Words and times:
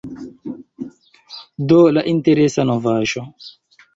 Do, 1.73 1.77
la 1.97 2.03
interesa 2.13 2.65
novaĵo. 2.73 3.27